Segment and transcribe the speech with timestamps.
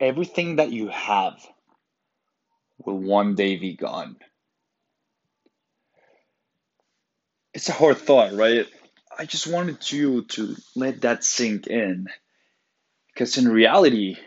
[0.00, 1.34] everything that you have
[2.78, 4.16] will one day be gone.
[7.54, 8.66] It's a hard thought, right?
[9.18, 12.08] I just wanted you to let that sink in.
[13.12, 14.18] Because in reality,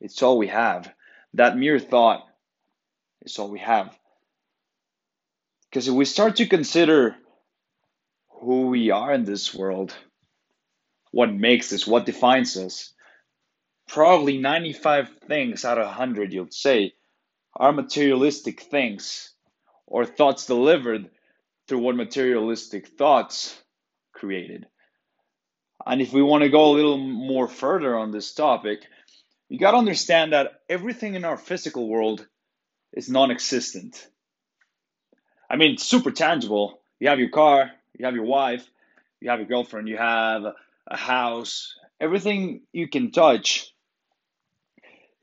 [0.00, 0.92] it's all we have.
[1.34, 2.24] That mere thought
[3.22, 3.96] is all we have.
[5.68, 7.16] Because if we start to consider
[8.28, 9.94] who we are in this world,
[11.10, 12.92] what makes us, what defines us,
[13.90, 16.94] probably 95 things out of 100 you'll say
[17.56, 19.34] are materialistic things
[19.84, 21.10] or thoughts delivered
[21.66, 23.60] through what materialistic thoughts
[24.12, 24.66] created.
[25.84, 28.86] And if we want to go a little more further on this topic,
[29.48, 32.24] you got to understand that everything in our physical world
[32.92, 34.06] is non existent.
[35.50, 36.80] I mean, super tangible.
[37.00, 38.64] You have your car, you have your wife,
[39.20, 40.44] you have your girlfriend, you have
[40.86, 43.72] a house, everything you can touch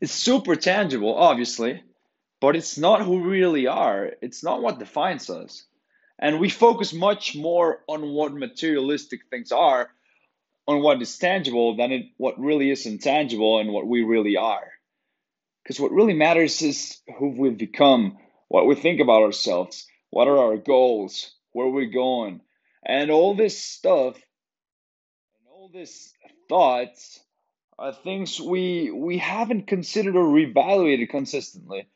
[0.00, 1.82] is super tangible, obviously,
[2.40, 4.10] but it's not who we really are.
[4.22, 5.64] It's not what defines us.
[6.18, 9.90] And we focus much more on what materialistic things are,
[10.66, 14.70] on what is tangible, than it, what really is intangible and what we really are.
[15.62, 20.38] Because what really matters is who we've become, what we think about ourselves, what are
[20.38, 22.40] our goals, where we're going,
[22.84, 26.12] and all this stuff, and all this
[26.48, 27.20] thoughts
[27.80, 31.88] are things we we haven't considered or reevaluated consistently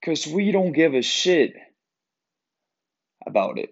[0.00, 1.54] because we don't give a shit
[3.26, 3.70] about it.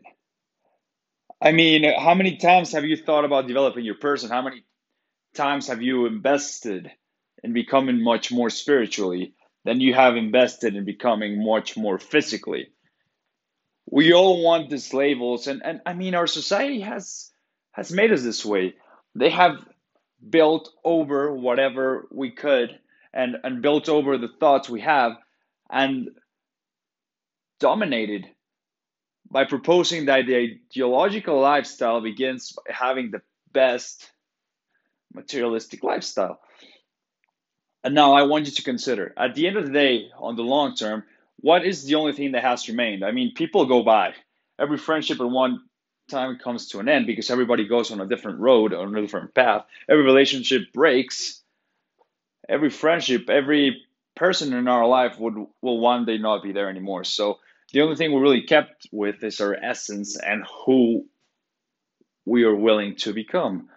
[1.41, 4.31] I mean, how many times have you thought about developing your person?
[4.31, 4.65] How many
[5.35, 6.91] times have you invested
[7.45, 9.35] in becoming much more spiritually
[9.67, 12.69] than you have invested in becoming much more physically?
[13.89, 17.31] We all want these labels, and, and I mean, our society has
[17.73, 18.75] has made us this way.
[19.15, 19.59] They have
[20.28, 22.78] built over whatever we could
[23.12, 25.12] and, and built over the thoughts we have
[25.70, 26.11] and
[27.61, 28.27] dominated
[29.31, 30.37] by proposing that the
[30.71, 33.22] ideological lifestyle begins having the
[33.53, 34.10] best
[35.12, 36.38] materialistic lifestyle.
[37.82, 40.43] And now I want you to consider at the end of the day, on the
[40.43, 41.05] long term,
[41.38, 43.05] what is the only thing that has remained?
[43.05, 44.15] I mean, people go by.
[44.59, 45.60] Every friendship at one
[46.09, 49.34] time comes to an end because everybody goes on a different road or a different
[49.34, 49.67] path.
[49.89, 51.43] Every relationship breaks.
[52.49, 53.83] Every friendship, every
[54.15, 57.05] person in our life would will one day not be there anymore.
[57.05, 57.39] So
[57.72, 61.06] the only thing we're really kept with is our essence and who
[62.25, 63.69] we are willing to become.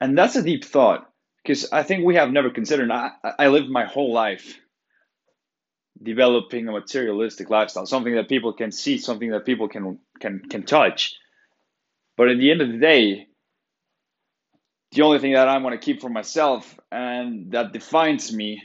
[0.00, 1.10] And that's a deep thought
[1.42, 2.90] because I think we have never considered.
[2.90, 4.58] I, I lived my whole life
[6.02, 10.64] developing a materialistic lifestyle, something that people can see, something that people can can can
[10.64, 11.16] touch.
[12.16, 13.28] But at the end of the day,
[14.92, 18.62] the only thing that I want to keep for myself and that defines me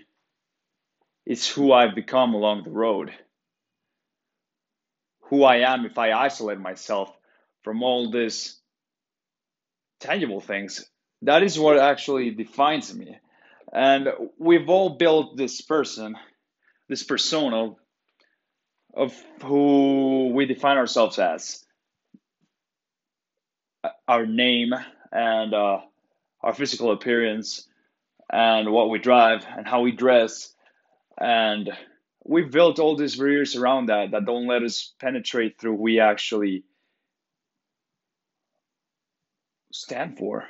[1.25, 3.11] is who I've become along the road.
[5.29, 7.15] Who I am if I isolate myself
[7.63, 8.59] from all these
[9.99, 10.85] tangible things.
[11.21, 13.17] That is what actually defines me.
[13.71, 16.15] And we've all built this person
[16.89, 17.73] this persona
[18.93, 21.63] of who we define ourselves as.
[24.07, 24.73] Our name
[25.11, 25.79] and uh,
[26.41, 27.67] our physical appearance
[28.31, 30.53] and what we drive and how we dress.
[31.19, 31.69] And
[32.23, 35.99] we've built all these barriers around that that don't let us penetrate through who we
[35.99, 36.63] actually
[39.71, 40.45] stand for.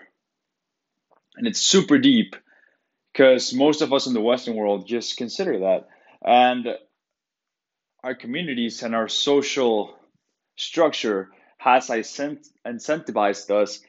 [1.36, 2.36] And it's super deep
[3.12, 5.88] because most of us in the western world just consider that
[6.24, 6.68] and
[8.04, 9.96] our communities and our social
[10.58, 13.80] structure has incentivized us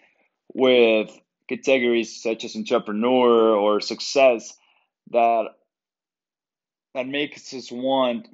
[0.53, 1.11] with
[1.49, 4.57] categories such as entrepreneur or success
[5.11, 5.47] that
[6.95, 8.29] that makes us want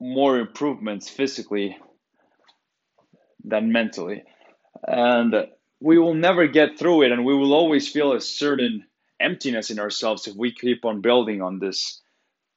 [0.00, 1.76] more improvements physically
[3.44, 4.24] than mentally.
[4.86, 5.34] And
[5.80, 8.84] we will never get through it and we will always feel a certain
[9.20, 12.02] emptiness in ourselves if we keep on building on this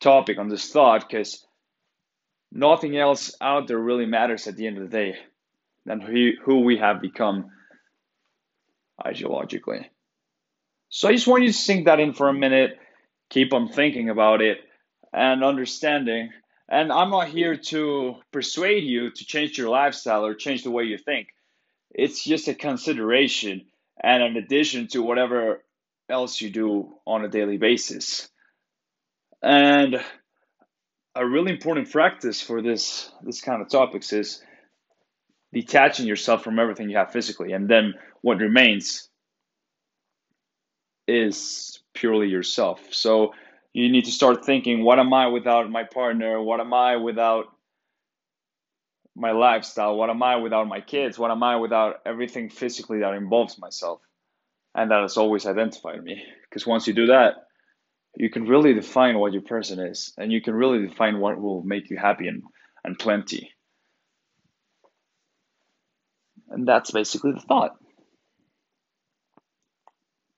[0.01, 1.45] topic, on this thought, because
[2.51, 5.15] nothing else out there really matters at the end of the day
[5.85, 7.51] than who, who we have become
[9.03, 9.85] ideologically.
[10.89, 12.77] So I just want you to sink that in for a minute,
[13.29, 14.57] keep on thinking about it
[15.13, 16.31] and understanding.
[16.67, 20.83] And I'm not here to persuade you to change your lifestyle or change the way
[20.83, 21.29] you think.
[21.89, 23.65] It's just a consideration
[24.01, 25.63] and an addition to whatever
[26.09, 28.29] else you do on a daily basis.
[29.41, 30.01] And
[31.15, 34.41] a really important practice for this this kind of topics is
[35.53, 39.09] detaching yourself from everything you have physically, and then what remains
[41.07, 42.79] is purely yourself.
[42.91, 43.33] So
[43.73, 46.41] you need to start thinking what am I without my partner?
[46.41, 47.45] What am I without
[49.15, 49.97] my lifestyle?
[49.97, 51.19] What am I without my kids?
[51.19, 53.99] What am I without everything physically that involves myself?
[54.73, 56.23] And that has always identified me.
[56.49, 57.47] Because once you do that,
[58.15, 61.63] you can really define what your person is and you can really define what will
[61.63, 62.43] make you happy and,
[62.83, 63.51] and plenty.
[66.49, 67.77] And that's basically the thought.